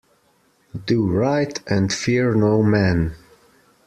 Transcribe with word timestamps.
Do 0.87 1.05
right 1.07 1.59
and 1.69 1.93
fear 1.93 2.33
no 2.33 2.63
man. 2.63 3.13